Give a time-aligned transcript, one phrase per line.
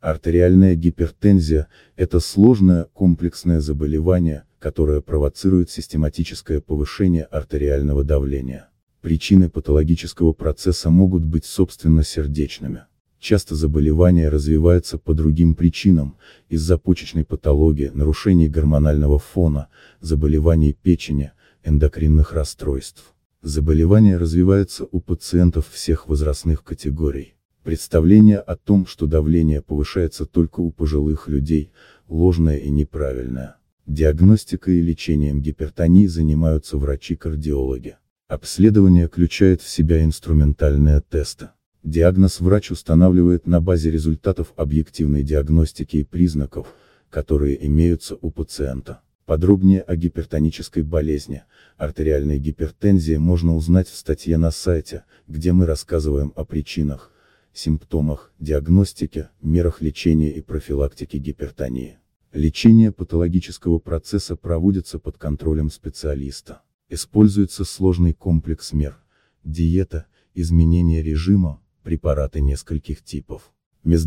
[0.00, 8.70] Артериальная гипертензия– это сложное, комплексное заболевание, которое провоцирует систематическое повышение артериального давления.
[9.02, 12.84] Причины патологического процесса могут быть собственно сердечными.
[13.18, 16.16] Часто заболевание развивается по другим причинам,
[16.48, 19.68] из-за почечной патологии, нарушений гормонального фона,
[20.00, 21.32] заболеваний печени,
[21.62, 23.12] эндокринных расстройств.
[23.42, 27.34] Заболевание развивается у пациентов всех возрастных категорий.
[27.62, 31.72] Представление о том, что давление повышается только у пожилых людей,
[32.08, 33.56] ложное и неправильное.
[33.86, 37.96] Диагностикой и лечением гипертонии занимаются врачи-кардиологи.
[38.28, 41.50] Обследование включает в себя инструментальные тесты.
[41.82, 46.68] Диагноз врач устанавливает на базе результатов объективной диагностики и признаков,
[47.10, 49.00] которые имеются у пациента.
[49.26, 51.42] Подробнее о гипертонической болезни,
[51.76, 57.09] артериальной гипертензии можно узнать в статье на сайте, где мы рассказываем о причинах,
[57.52, 61.98] симптомах, диагностике, мерах лечения и профилактики гипертонии.
[62.32, 66.62] Лечение патологического процесса проводится под контролем специалиста.
[66.88, 68.98] Используется сложный комплекс мер,
[69.44, 73.52] диета, изменение режима, препараты нескольких типов.
[73.82, 74.04] Без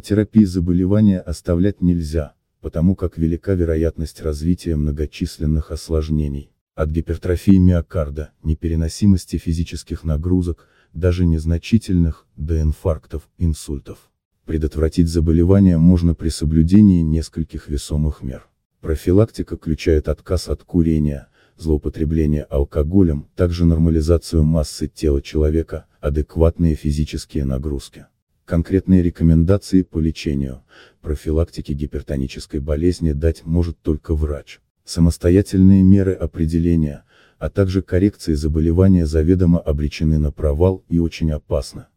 [0.00, 9.36] терапии заболевания оставлять нельзя, потому как велика вероятность развития многочисленных осложнений, от гипертрофии миокарда, непереносимости
[9.36, 14.10] физических нагрузок, даже незначительных, до инфарктов, инсультов.
[14.44, 18.48] Предотвратить заболевание можно при соблюдении нескольких весомых мер.
[18.80, 28.06] Профилактика включает отказ от курения, злоупотребление алкоголем, также нормализацию массы тела человека, адекватные физические нагрузки.
[28.44, 30.62] Конкретные рекомендации по лечению,
[31.02, 34.60] профилактике гипертонической болезни дать может только врач.
[34.88, 37.04] Самостоятельные меры определения,
[37.38, 41.88] а также коррекции заболевания заведомо обречены на провал и очень опасны.